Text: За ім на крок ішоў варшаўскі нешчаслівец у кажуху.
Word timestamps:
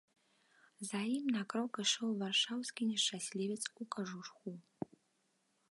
За 0.91 1.01
ім 1.17 1.25
на 1.35 1.43
крок 1.53 1.73
ішоў 1.83 2.09
варшаўскі 2.23 2.89
нешчаслівец 2.93 3.61
у 3.85 3.87
кажуху. 3.97 4.49